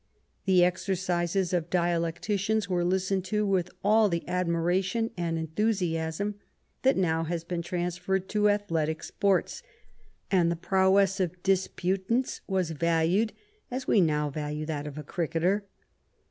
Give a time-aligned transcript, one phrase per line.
[0.45, 6.33] The exercises of dialecticians were listened to with all the admiration and enthu siasm
[6.81, 9.61] that now has been transferred to athletic sports,
[10.31, 13.31] and the prowess of disputants was valued
[13.69, 15.67] as we now value that of a cricketer.